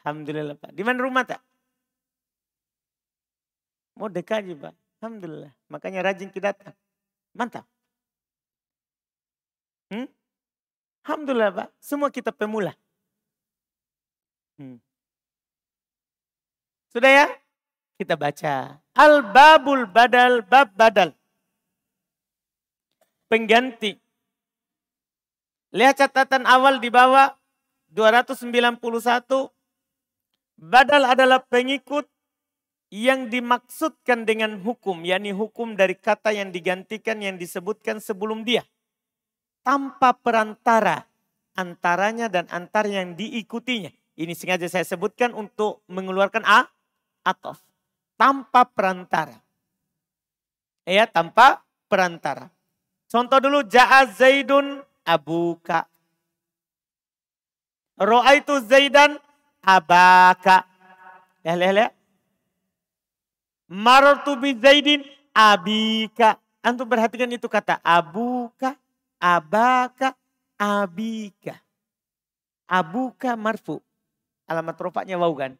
[0.00, 0.70] Alhamdulillah pak.
[0.72, 1.44] Di mana rumah tak?
[3.94, 4.74] Mau dekat aja Pak.
[4.98, 5.52] Alhamdulillah.
[5.70, 6.74] Makanya rajin kita datang.
[7.34, 7.66] Mantap.
[9.90, 10.10] Hmm?
[11.06, 11.68] Alhamdulillah Pak.
[11.78, 12.74] Semua kita pemula.
[14.58, 14.82] Hmm.
[16.90, 17.26] Sudah ya?
[17.94, 18.82] Kita baca.
[18.98, 21.14] Al-babul badal, bab badal.
[23.30, 23.94] Pengganti.
[25.74, 27.34] Lihat catatan awal di bawah
[27.94, 29.54] 291.
[30.58, 32.10] Badal adalah pengikut
[32.90, 38.62] yang dimaksudkan dengan hukum, yakni hukum dari kata yang digantikan yang disebutkan sebelum dia.
[39.62, 41.06] Tanpa perantara
[41.54, 43.90] antaranya dan antar yang diikutinya.
[44.14, 46.70] Ini sengaja saya sebutkan untuk mengeluarkan a
[47.26, 47.58] atau
[48.14, 49.42] tanpa perantara.
[50.84, 52.52] Ya, tanpa perantara.
[53.08, 55.88] Contoh dulu ja'a Zaidun abuka.
[57.98, 59.18] Ro'aitu Zaidan
[59.62, 60.66] abaka.
[61.44, 61.92] Ya, lihat, lihat.
[63.70, 65.02] Marartu bi Zaidin
[65.32, 66.38] abika.
[66.64, 68.76] Antum perhatikan itu kata abuka,
[69.20, 70.16] abaka,
[70.56, 71.60] abika.
[72.64, 73.84] Abuka marfu.
[74.48, 75.56] Alamat rofaknya wau kan.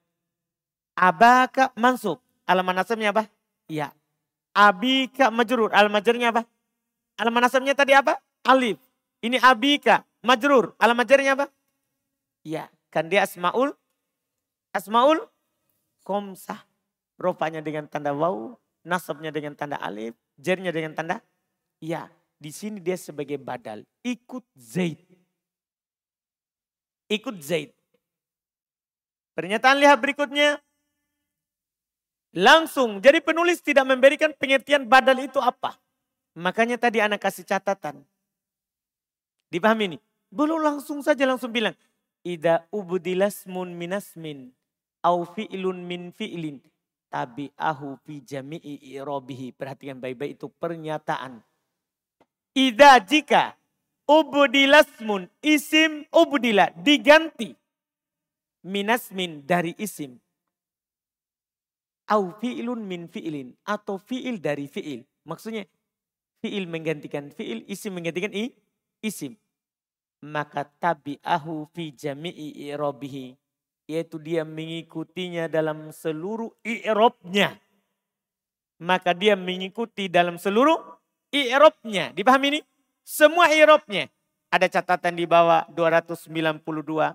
[0.96, 2.20] Abaka mansub.
[2.44, 3.28] Alamat nasabnya apa?
[3.68, 3.92] Iya.
[4.56, 5.72] Abika majrur.
[5.72, 6.42] Alamat jarnya apa?
[7.20, 8.20] Alamat nasabnya tadi apa?
[8.44, 8.80] Alif.
[9.24, 10.76] Ini abika majrur.
[10.80, 11.46] Alamat jarnya apa?
[12.44, 12.70] Iya.
[12.92, 13.74] Kan dia asmaul.
[14.70, 15.18] Asmaul
[16.04, 16.62] komsah.
[17.14, 21.22] Rofanya dengan tanda waw, nasabnya dengan tanda alif, jernya dengan tanda
[21.78, 22.10] ya.
[22.38, 23.86] Di sini dia sebagai badal.
[24.02, 24.98] Ikut Zaid.
[27.08, 27.70] Ikut Zaid.
[29.38, 30.58] Pernyataan lihat berikutnya.
[32.34, 35.78] Langsung, jadi penulis tidak memberikan pengertian badal itu apa.
[36.34, 38.02] Makanya tadi anak kasih catatan.
[39.54, 39.98] Dipahami ini?
[40.34, 41.78] Belum langsung saja langsung bilang.
[42.24, 44.50] Ida ubudilasmun minasmin.
[45.04, 46.64] Au fi'lun min fi'lin
[47.12, 49.52] tabi'ahu fi jami'i irobihi.
[49.52, 51.44] Perhatikan baik-baik itu pernyataan.
[52.56, 53.52] Ida jika
[54.08, 57.52] ubudilasmun isim ubudila diganti
[58.64, 60.16] minasmin dari isim.
[62.08, 65.04] Au fi'ilun min fi'ilin atau fi'il dari fi'il.
[65.24, 65.64] Maksudnya
[66.40, 68.52] fi'il menggantikan fi'il, isim menggantikan i,
[69.00, 69.36] isim.
[70.24, 73.36] Maka tabi'ahu fi jami'i irobihi
[73.84, 77.60] yaitu dia mengikutinya dalam seluruh i'robnya.
[78.80, 80.80] Maka dia mengikuti dalam seluruh
[81.28, 82.10] i'robnya.
[82.16, 82.60] Dipahami ini?
[83.04, 84.08] Semua i'robnya.
[84.48, 87.12] Ada catatan di bawah 292.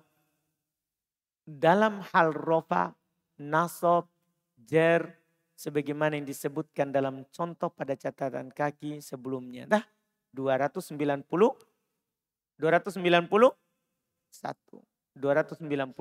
[1.49, 2.93] Dalam hal rofa,
[3.41, 4.05] nasob,
[4.53, 5.17] jer,
[5.57, 9.65] sebagaimana yang disebutkan dalam contoh pada catatan kaki sebelumnya.
[9.65, 9.81] Dah
[10.37, 10.93] 290
[12.59, 13.55] 291
[15.15, 15.95] 291.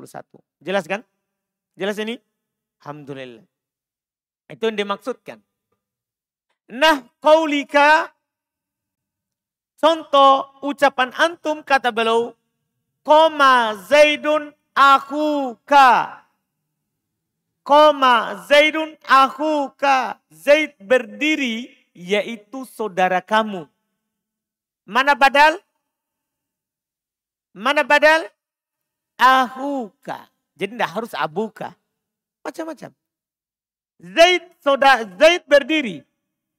[0.63, 1.07] Jelas kan?
[1.79, 2.19] Jelas ini?
[2.83, 3.47] Alhamdulillah.
[4.51, 5.39] Itu yang dimaksudkan.
[6.69, 8.13] Nah, kaulika
[9.81, 12.37] contoh ucapan antum kata beliau
[13.07, 16.23] koma Zaidun akuka.
[17.65, 20.21] Koma Zaidun akuka.
[20.31, 23.67] Zaid berdiri yaitu saudara kamu.
[24.89, 25.61] Mana badal?
[27.59, 28.31] Mana badal?
[29.19, 30.31] Ahuka.
[30.55, 31.75] Jadi tidak harus abuka.
[32.47, 32.95] Macam-macam.
[33.99, 36.07] Zaid saudara Zaid berdiri.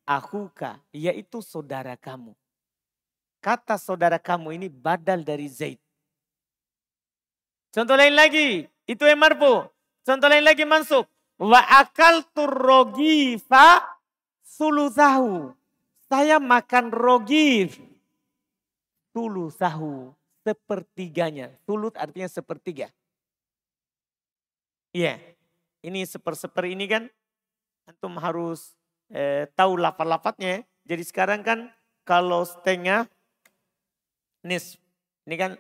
[0.04, 2.36] Ahuka, yaitu saudara kamu.
[3.40, 5.80] Kata saudara kamu ini badal dari Zaid.
[7.72, 9.72] Contoh lain lagi, itu yang marfu.
[10.04, 11.08] Contoh lain lagi masuk.
[11.40, 13.88] Wa akal turrogifa
[14.44, 15.56] sulusahu.
[16.12, 17.80] Saya makan rogif.
[19.16, 20.19] Sulusahu.
[20.50, 21.54] Sepertiganya.
[21.70, 22.90] Sulut artinya sepertiga.
[24.98, 25.14] Iya.
[25.14, 25.18] Yeah.
[25.86, 27.06] Ini seper-seper ini kan
[27.86, 28.74] antum harus
[29.14, 30.66] eh, tahu lapat-lapatnya.
[30.90, 31.70] Jadi sekarang kan
[32.02, 33.06] kalau setengah
[34.42, 34.82] nis
[35.30, 35.52] ini kan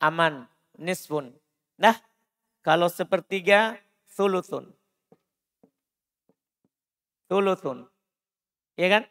[0.00, 0.48] aman
[0.80, 1.36] nisfun.
[1.76, 1.94] Nah
[2.64, 3.76] kalau sepertiga
[4.08, 4.72] sulusun.
[7.28, 7.84] Sulusun.
[8.80, 9.04] Ya kan?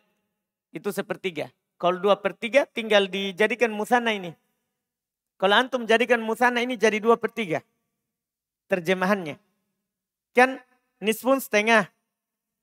[0.74, 1.54] Itu sepertiga.
[1.78, 4.34] Kalau dua per tiga tinggal dijadikan musana ini.
[5.38, 7.62] Kalau antum jadikan musana ini jadi dua per tiga.
[8.68, 9.38] Terjemahannya.
[10.34, 10.58] Kan
[10.98, 11.90] nisfun setengah.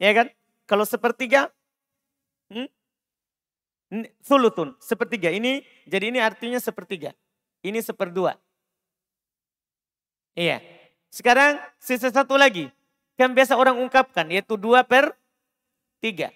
[0.02, 0.26] Ya kan?
[0.66, 1.54] Kalau sepertiga.
[2.50, 2.66] Hmm?
[4.26, 4.74] Sulutun.
[4.82, 5.30] Sepertiga.
[5.30, 7.14] Ini jadi ini artinya sepertiga.
[7.62, 8.34] Ini seperdua.
[10.34, 10.58] Iya.
[11.14, 12.68] Sekarang sisa satu lagi.
[13.14, 15.14] Kan biasa orang ungkapkan yaitu dua per
[16.02, 16.34] tiga.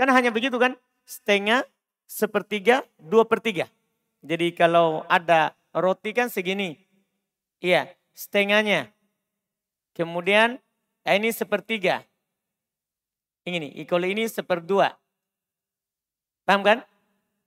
[0.00, 0.72] Kan hanya begitu kan?
[1.04, 1.68] Setengah,
[2.08, 3.68] sepertiga, dua per tiga.
[4.22, 6.78] Jadi kalau ada roti kan segini.
[7.62, 8.90] Iya, setengahnya.
[9.94, 10.58] Kemudian
[11.06, 12.02] ya ini sepertiga.
[13.48, 14.94] Ini, kalau ini seperdua.
[16.44, 16.78] Paham kan?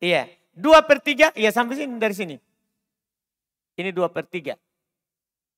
[0.01, 0.27] Iya.
[0.51, 2.35] Dua per tiga, iya sampai sini dari sini.
[3.79, 4.59] Ini dua per tiga.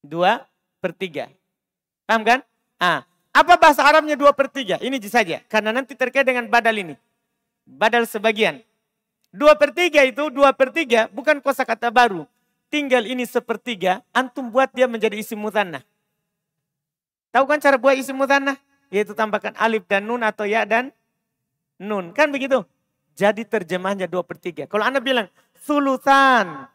[0.06, 0.38] Dua
[0.78, 1.32] per tiga.
[2.06, 2.39] Paham kan?
[2.78, 4.78] Ah, apa bahasa Arabnya dua per tiga?
[4.78, 5.41] Ini saja.
[5.49, 6.95] Karena nanti terkait dengan badal ini.
[7.65, 8.62] Badal sebagian.
[9.34, 12.30] Dua per tiga itu, dua per tiga bukan kosa kata baru.
[12.69, 15.82] Tinggal ini sepertiga, antum buat dia menjadi isi mutanah.
[17.34, 18.62] Tahu kan cara buat isi mutanah?
[18.93, 20.93] Yaitu tambahkan alif dan nun atau ya dan
[21.82, 22.13] nun.
[22.13, 22.62] Kan begitu?
[23.17, 24.69] Jadi terjemahnya dua per tiga.
[24.69, 25.26] Kalau anda bilang
[25.65, 26.69] sulusan.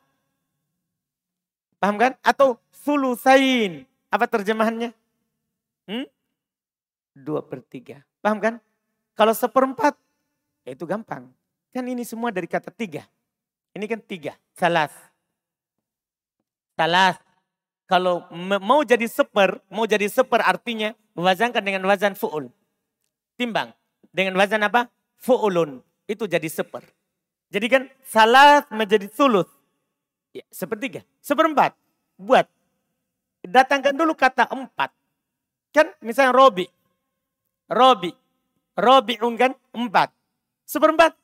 [1.79, 2.19] Paham kan?
[2.27, 3.87] Atau sulusain.
[4.11, 4.91] Apa terjemahannya?
[5.87, 6.07] Hmm?
[7.15, 8.03] Dua per tiga.
[8.19, 8.55] Paham kan?
[9.15, 9.95] Kalau seperempat,
[10.67, 11.31] ya itu gampang.
[11.73, 13.05] Kan ini semua dari kata tiga.
[13.77, 14.93] Ini kan tiga, salas.
[16.75, 17.17] Salas.
[17.89, 18.29] Kalau
[18.61, 22.53] mau jadi seper, mau jadi seper artinya wazankan dengan wazan fu'ul.
[23.41, 23.73] Timbang.
[24.13, 24.93] Dengan wazan apa?
[25.17, 25.81] Fu'ulun.
[26.05, 26.85] Itu jadi seper.
[27.49, 29.49] Jadi kan salas menjadi sulut.
[30.37, 31.01] Ya, sepertiga.
[31.25, 31.73] Seperempat.
[32.21, 32.45] Buat.
[33.41, 34.93] Datangkan dulu kata empat.
[35.73, 36.69] Kan misalnya robi.
[37.73, 38.13] Robi.
[38.77, 40.13] Robiun kan empat.
[40.69, 41.17] Seperempat.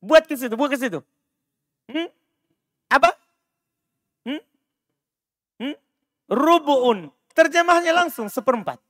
[0.00, 1.00] Buat ke situ, buat ke situ.
[1.90, 2.08] Hmm?
[2.90, 3.10] Apa?
[4.26, 4.42] Hmm?
[5.60, 5.76] Hmm?
[6.30, 7.10] Rubuun.
[7.36, 8.80] Terjemahnya langsung seperempat.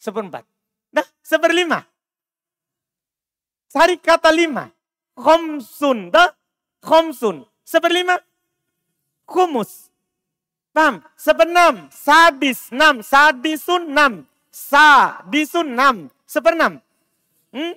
[0.00, 0.44] Seperempat.
[0.92, 1.84] Nah, seperlima.
[3.72, 4.68] Cari kata lima.
[5.16, 6.12] Khomsun.
[6.12, 6.32] Dah?
[6.84, 7.44] Khomsun.
[7.64, 8.20] Seperlima.
[9.24, 9.88] Kumus.
[10.72, 11.04] Paham?
[11.16, 11.88] Seperenam.
[11.92, 12.72] Sadis.
[12.72, 13.00] Enam.
[13.00, 14.12] Sadisun enam.
[14.52, 15.96] Sadisun enam.
[16.28, 16.80] Seperenam.
[17.52, 17.76] Hmm?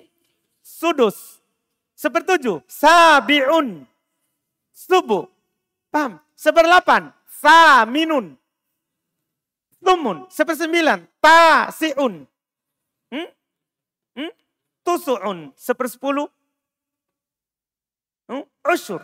[0.60, 1.40] Sudus.
[2.06, 3.82] Sepertujuh, sabiun.
[4.70, 5.26] Subuh.
[5.90, 6.22] Paham?
[6.38, 8.38] Seperlapan, saminun.
[9.82, 10.30] Tumun.
[10.30, 12.22] Sepersembilan, tasiun.
[13.10, 13.28] Hmm?
[14.14, 14.32] Hmm?
[14.86, 15.50] Tusu'un.
[15.58, 16.30] Sepersepuluh.
[18.30, 18.46] Hmm?
[18.62, 19.02] Usyur.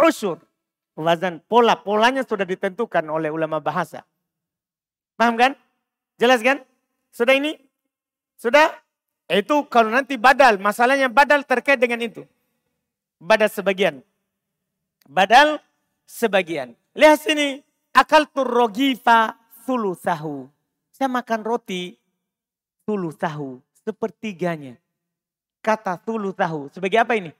[0.00, 0.40] Usyur.
[0.96, 4.08] Wazan pola, polanya sudah ditentukan oleh ulama bahasa.
[5.20, 5.52] Paham kan?
[6.16, 6.64] Jelas kan?
[7.12, 7.60] Sudah ini?
[8.40, 8.72] Sudah?
[9.24, 12.28] Itu kalau nanti badal, masalahnya badal terkait dengan itu.
[13.16, 14.04] Badal sebagian.
[15.08, 15.60] Badal
[16.04, 16.76] sebagian.
[16.92, 17.64] Lihat sini,
[17.96, 19.32] akal turrogifa
[19.64, 20.48] sulusahu.
[20.92, 21.96] Saya makan roti
[22.84, 24.76] sulusahu, sepertiganya.
[25.64, 26.68] kata tulu tahu.
[26.68, 27.32] Sebagai apa ini?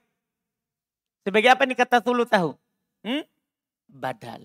[1.21, 2.57] Sebagai apa ini kata tulu tahu?
[3.05, 3.21] Hmm?
[3.85, 4.41] Badal.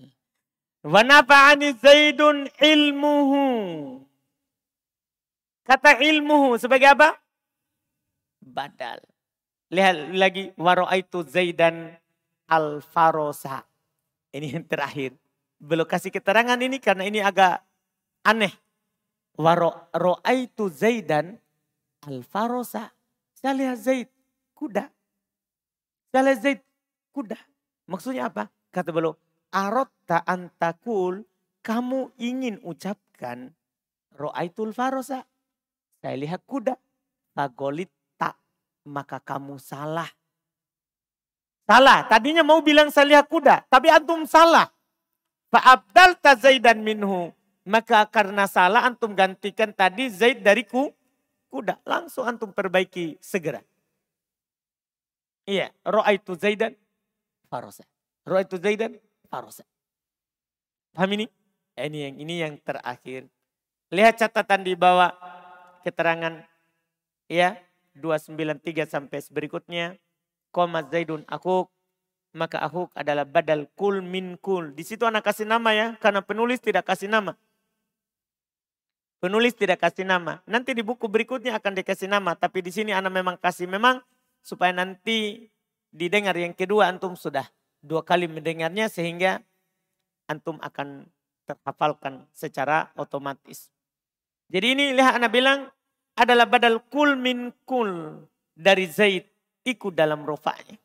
[0.85, 3.45] Wa nafa'ani Zaidun ilmuhu.
[5.65, 7.17] Kata ilmuhu sebagai apa?
[8.41, 8.99] Badal.
[9.71, 11.95] Lihat lagi waro'aitu Zaidan
[12.49, 13.63] al-farosa.
[14.35, 15.15] Ini yang terakhir.
[15.61, 17.63] Belum kasih keterangan ini karena ini agak
[18.27, 18.51] aneh.
[19.39, 21.39] Waro'aitu Zaidan
[22.03, 22.91] al-farosa.
[23.37, 24.09] Saya lihat Zaid,
[24.57, 24.91] kuda.
[26.11, 26.59] Saya lihat Zaid,
[27.15, 27.39] kuda.
[27.87, 28.51] Maksudnya apa?
[28.69, 29.15] Kata beliau,
[29.55, 31.23] arotta antakul,
[31.63, 33.53] kamu ingin ucapkan
[34.17, 35.23] ro'aitul farosa.
[36.01, 36.75] Saya lihat kuda.
[37.31, 37.87] Fagolit
[38.85, 40.09] maka kamu salah.
[41.65, 42.03] Salah.
[42.09, 44.69] Tadinya mau bilang saya lihat kuda, tapi antum salah.
[45.51, 47.31] Fa'abdal Zaidan minhu.
[47.61, 50.89] Maka karena salah antum gantikan tadi Zaid dari ku,
[51.53, 51.77] kuda.
[51.85, 53.61] Langsung antum perbaiki segera.
[55.45, 56.73] Iya, ro'aitu Zaidan
[57.51, 57.85] farosa.
[58.25, 58.97] Ro'aitu Zaidan
[59.29, 59.65] farosa.
[60.91, 61.25] Paham ini?
[61.77, 63.29] Ini yang ini yang terakhir.
[63.91, 65.11] Lihat catatan di bawah
[65.83, 66.43] keterangan
[67.27, 67.57] ya
[67.97, 69.99] 293 sampai berikutnya.
[70.51, 71.71] Koma Zaidun akuk.
[72.31, 74.71] Maka akuk adalah badal kul min kul.
[74.71, 75.87] Di situ anak kasih nama ya.
[75.99, 77.35] Karena penulis tidak kasih nama.
[79.19, 80.39] Penulis tidak kasih nama.
[80.47, 82.33] Nanti di buku berikutnya akan dikasih nama.
[82.33, 83.99] Tapi di sini anak memang kasih memang.
[84.41, 85.51] Supaya nanti
[85.91, 87.45] didengar yang kedua antum sudah
[87.83, 88.87] dua kali mendengarnya.
[88.87, 89.43] Sehingga
[90.31, 91.11] antum akan
[91.43, 93.67] terhafalkan secara otomatis.
[94.47, 95.67] Jadi ini lihat anak bilang
[96.21, 98.21] adalah badal kul min kul
[98.53, 99.25] dari Zaid
[99.65, 100.77] ikut dalam rofanya.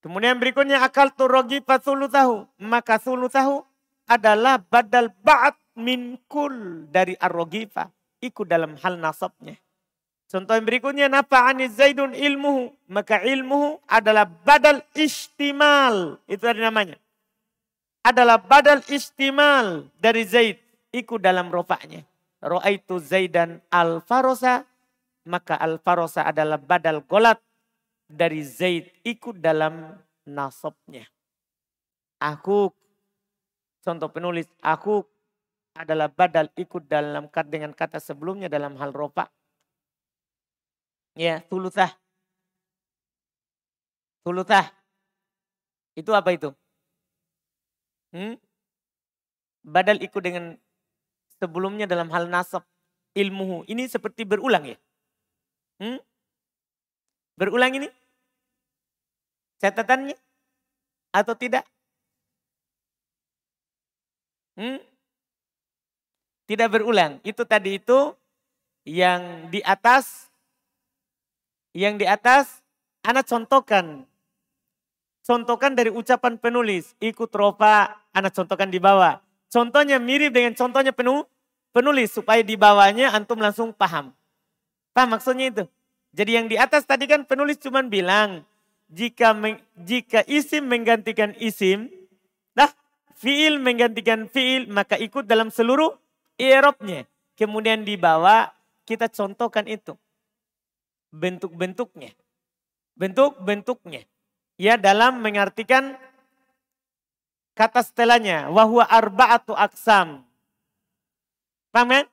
[0.00, 2.48] Kemudian berikutnya akal turogi fasulu tahu.
[2.64, 3.62] Maka sulu tahu
[4.08, 7.92] adalah badal ba'at min kul dari arrogifa.
[8.18, 9.54] Ikut dalam hal nasabnya.
[10.26, 12.72] Contoh yang berikutnya nafa'ani zaidun ilmuhu.
[12.88, 16.16] Maka ilmuhu adalah badal istimal.
[16.26, 16.96] Itu ada namanya.
[18.02, 20.58] Adalah badal istimal dari Zaid.
[20.90, 22.02] Ikut dalam rofaknya.
[22.42, 24.66] Ro'aitu Zaidan al-Farosa.
[25.22, 27.38] Maka al-Farosa adalah badal golat
[28.10, 29.94] dari Zaid ikut dalam
[30.26, 31.06] nasabnya.
[32.18, 32.74] Aku,
[33.82, 35.06] contoh penulis, aku
[35.78, 39.30] adalah badal ikut dalam dengan kata sebelumnya dalam hal rofa.
[41.14, 41.94] Ya, tulusah.
[44.26, 44.70] Tulusah.
[45.94, 46.50] Itu apa itu?
[48.12, 48.36] Hmm?
[49.62, 50.56] Badal ikut dengan
[51.42, 52.62] sebelumnya dalam hal nasab
[53.18, 53.66] ilmuhu.
[53.66, 54.78] Ini seperti berulang ya.
[55.82, 55.98] Hmm?
[57.34, 57.90] Berulang ini?
[59.58, 60.14] Catatannya?
[61.10, 61.66] Atau tidak?
[64.54, 64.78] Hmm?
[66.46, 67.18] Tidak berulang.
[67.26, 68.14] Itu tadi itu
[68.86, 70.30] yang di atas
[71.72, 72.60] yang di atas
[73.06, 74.04] anak contohkan
[75.22, 81.22] contohkan dari ucapan penulis ikut rofa anak contohkan di bawah contohnya mirip dengan contohnya penuh
[81.72, 84.12] penulis supaya di bawahnya antum langsung paham.
[84.92, 85.64] Paham maksudnya itu?
[86.12, 88.44] Jadi yang di atas tadi kan penulis cuma bilang
[88.92, 89.32] jika
[89.80, 91.88] jika isim menggantikan isim,
[92.52, 92.68] dah
[93.16, 95.96] fiil menggantikan fiil maka ikut dalam seluruh
[96.36, 97.08] i'rabnya.
[97.32, 98.52] Kemudian di bawah
[98.84, 99.96] kita contohkan itu.
[101.08, 102.12] Bentuk-bentuknya.
[102.92, 104.04] Bentuk-bentuknya.
[104.60, 105.96] Ya dalam mengartikan
[107.56, 108.52] kata setelahnya.
[108.52, 110.28] Wahwa arba'atu aksam.
[111.72, 112.04] Paham kan?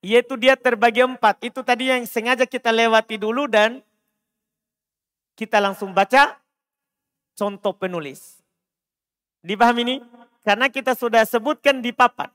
[0.00, 1.42] Yaitu dia terbagi empat.
[1.44, 3.82] Itu tadi yang sengaja kita lewati dulu dan
[5.34, 6.38] kita langsung baca
[7.34, 8.38] contoh penulis.
[9.42, 9.96] Dipahami ini?
[10.46, 12.30] Karena kita sudah sebutkan di papan.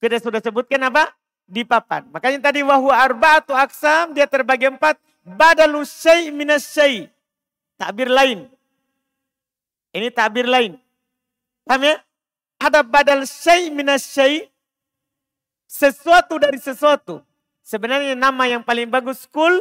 [0.00, 1.14] Kita sudah sebutkan apa?
[1.46, 2.10] Di papan.
[2.10, 4.98] Makanya tadi wahwa arba'atu aksam dia terbagi empat.
[5.22, 7.06] Badalu syai minas syai.
[7.76, 8.48] Takbir lain.
[9.94, 10.80] Ini takbir lain.
[11.66, 11.96] Paham ya?
[12.62, 14.48] Ada badal syai minas syai
[15.66, 17.20] sesuatu dari sesuatu.
[17.66, 19.58] Sebenarnya nama yang paling bagus kul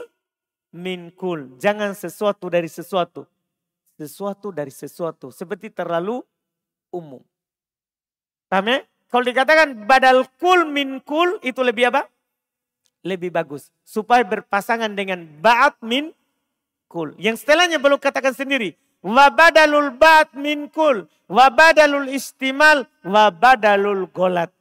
[0.69, 1.57] min kul.
[1.57, 3.25] Jangan sesuatu dari sesuatu.
[3.97, 5.33] Sesuatu dari sesuatu.
[5.33, 6.21] Seperti terlalu
[6.93, 7.25] umum.
[8.45, 8.79] Paham ya?
[9.09, 12.05] Kalau dikatakan badal kul min kul itu lebih apa?
[13.01, 13.73] Lebih bagus.
[13.81, 16.13] Supaya berpasangan dengan ba'at min
[16.89, 17.17] kul.
[17.17, 18.77] Yang setelahnya belum katakan sendiri.
[19.01, 21.09] Wabadalul ba'at min kul.
[21.25, 22.85] Wabadalul istimal.
[23.05, 24.53] Wabadalul golat.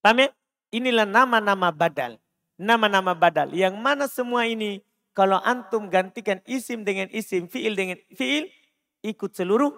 [0.00, 0.28] Paham ya?
[0.72, 2.16] Inilah nama-nama badal.
[2.56, 3.52] Nama-nama badal.
[3.52, 4.80] Yang mana semua ini
[5.12, 8.48] kalau antum gantikan isim dengan isim, fiil dengan fiil,
[9.04, 9.72] ikut seluruh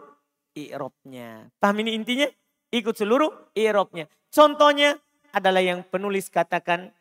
[0.54, 1.50] i'robnya.
[1.58, 2.28] Paham ini intinya?
[2.70, 4.06] Ikut seluruh i'robnya.
[4.32, 4.96] Contohnya
[5.32, 6.92] adalah yang penulis katakan,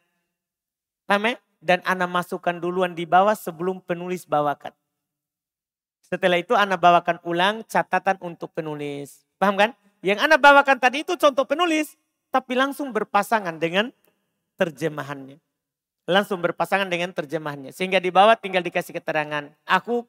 [1.05, 1.35] paham ya?
[1.61, 4.73] Dan Ana masukkan duluan di bawah sebelum penulis bawakan.
[6.01, 9.21] Setelah itu Ana bawakan ulang catatan untuk penulis.
[9.37, 9.71] Paham kan?
[10.01, 12.00] Yang Ana bawakan tadi itu contoh penulis.
[12.31, 13.91] Tapi langsung berpasangan dengan
[14.55, 15.37] terjemahannya.
[16.07, 17.75] Langsung berpasangan dengan terjemahannya.
[17.75, 19.51] Sehingga di bawah tinggal dikasih keterangan.
[19.67, 20.07] Aku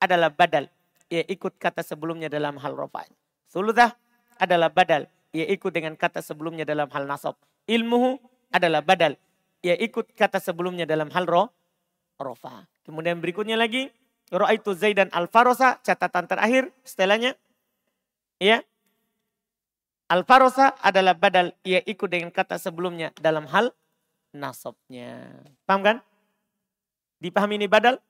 [0.00, 0.66] adalah badal.
[1.12, 3.14] Ia ikut kata sebelumnya dalam hal rofa'nya.
[3.46, 3.92] Suludah
[4.40, 5.04] adalah badal.
[5.36, 7.36] Ia ikut dengan kata sebelumnya dalam hal nasab.
[7.68, 8.18] Ilmuhu
[8.50, 9.14] adalah badal.
[9.60, 11.52] Ia ikut kata sebelumnya dalam hal roh,
[12.16, 12.64] rofa.
[12.88, 13.92] Kemudian berikutnya lagi,
[14.30, 17.34] Ro'aitu Zaidan al-Farosa, catatan terakhir setelahnya.
[18.38, 18.62] Ya.
[20.10, 23.70] Al-Farosa adalah badal, ia ikut dengan kata sebelumnya dalam hal
[24.34, 25.30] nasabnya.
[25.62, 25.96] Paham kan?
[27.22, 28.02] Dipahami ini badal?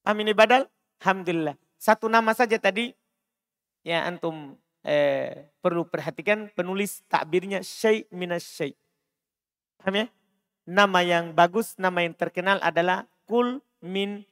[0.00, 0.64] Paham ini badal?
[1.04, 1.60] Alhamdulillah.
[1.76, 2.96] Satu nama saja tadi,
[3.84, 4.56] ya antum
[4.88, 8.72] eh, perlu perhatikan penulis takbirnya syai minas syai.
[9.84, 10.06] Paham ya?
[10.64, 14.24] Nama yang bagus, nama yang terkenal adalah kul min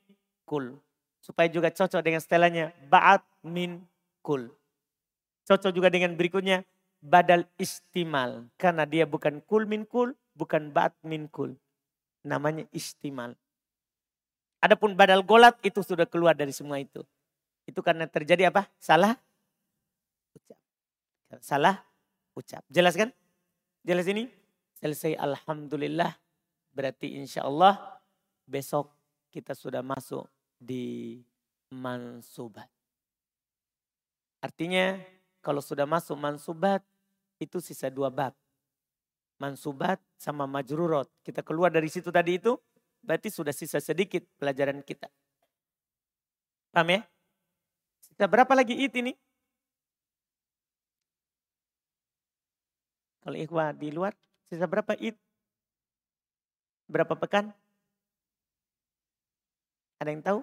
[0.49, 0.81] kul.
[1.21, 3.85] Supaya juga cocok dengan setelahnya ba'at min
[4.25, 4.49] kul.
[5.45, 6.65] Cocok juga dengan berikutnya
[7.05, 8.49] badal istimal.
[8.57, 11.53] Karena dia bukan kul min kul, bukan ba'at min kul.
[12.25, 13.37] Namanya istimal.
[14.65, 17.05] Adapun badal golat itu sudah keluar dari semua itu.
[17.69, 18.65] Itu karena terjadi apa?
[18.81, 19.13] Salah
[20.33, 20.59] ucap.
[21.45, 21.77] Salah
[22.33, 22.65] ucap.
[22.73, 23.13] Jelas kan?
[23.85, 24.33] Jelas ini?
[24.81, 26.17] Selesai Alhamdulillah.
[26.73, 28.01] Berarti insya Allah
[28.49, 28.89] besok
[29.29, 30.25] kita sudah masuk
[30.57, 31.21] di
[31.69, 32.69] mansubat.
[34.41, 34.97] Artinya
[35.45, 36.81] kalau sudah masuk mansubat
[37.37, 38.33] itu sisa dua bab.
[39.37, 41.13] Mansubat sama majrurot.
[41.21, 42.57] Kita keluar dari situ tadi itu
[43.05, 45.13] berarti sudah sisa sedikit pelajaran kita.
[46.73, 47.01] Paham ya?
[48.01, 49.13] Sisa berapa lagi it ini?
[53.21, 54.17] Kalau ikhwah di luar,
[54.49, 55.17] sisa berapa id?
[56.89, 57.53] Berapa pekan?
[60.01, 60.41] Ada yang tahu?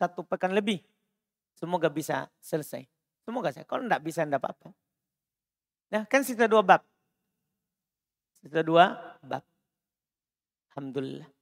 [0.00, 0.80] Satu pekan lebih.
[1.56, 2.84] Semoga bisa selesai.
[3.24, 3.64] Semoga saya.
[3.64, 4.70] Kalau enggak bisa enggak apa-apa.
[5.90, 6.84] Nah kan sisa dua bab.
[8.38, 9.42] Sisa dua bab.
[10.70, 11.35] Alhamdulillah.